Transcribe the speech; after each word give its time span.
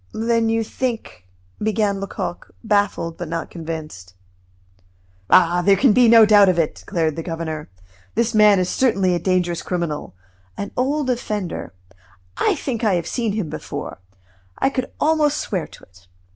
"Then 0.13 0.49
you 0.49 0.63
think" 0.63 1.27
began 1.61 1.99
Lecoq, 2.01 2.49
baffled 2.63 3.17
but 3.17 3.27
not 3.27 3.51
convinced. 3.51 4.15
"Ah! 5.29 5.61
there 5.61 5.75
can 5.75 5.93
be 5.93 6.07
no 6.07 6.25
doubt 6.25 6.49
of 6.49 6.57
it," 6.57 6.73
declared 6.73 7.15
the 7.15 7.21
governor. 7.21 7.69
"This 8.15 8.33
man 8.33 8.57
is 8.57 8.67
certainly 8.67 9.13
a 9.13 9.19
dangerous 9.19 9.61
criminal 9.61 10.15
an 10.57 10.71
old 10.75 11.11
offender 11.11 11.71
I 12.35 12.55
think 12.55 12.83
I 12.83 12.95
have 12.95 13.05
seen 13.05 13.33
him 13.33 13.47
before 13.51 13.99
I 14.57 14.71
could 14.71 14.91
almost 14.99 15.37
swear 15.37 15.67
to 15.67 15.83
it." 15.83 16.07